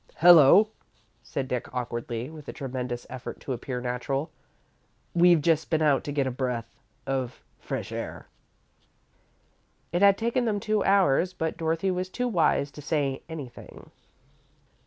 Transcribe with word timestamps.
"Hello," 0.17 0.69
said 1.21 1.47
Dick, 1.47 1.71
awkwardly, 1.75 2.27
with 2.27 2.47
a 2.49 2.53
tremendous 2.53 3.05
effort 3.07 3.39
to 3.41 3.53
appear 3.53 3.79
natural, 3.79 4.31
"we've 5.13 5.43
just 5.43 5.69
been 5.69 5.83
out 5.83 6.03
to 6.05 6.11
get 6.11 6.25
a 6.25 6.31
breath 6.31 6.75
of 7.05 7.43
fresh 7.59 7.91
air." 7.91 8.25
It 9.91 10.01
had 10.01 10.17
taken 10.17 10.45
them 10.45 10.59
two 10.59 10.83
hours, 10.83 11.33
but 11.33 11.55
Dorothy 11.55 11.91
was 11.91 12.09
too 12.09 12.27
wise 12.27 12.71
to 12.71 12.81
say 12.81 13.21
anything. 13.29 13.91